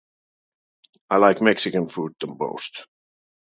[1.11, 2.87] I like Mexican food the most.